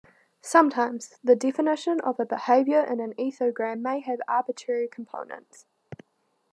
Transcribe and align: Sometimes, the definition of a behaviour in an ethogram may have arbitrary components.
Sometimes, 0.41 1.19
the 1.23 1.35
definition 1.35 1.99
of 2.01 2.19
a 2.19 2.25
behaviour 2.25 2.81
in 2.83 2.99
an 2.99 3.13
ethogram 3.19 3.81
may 3.81 3.99
have 3.99 4.17
arbitrary 4.27 4.87
components. 4.87 5.67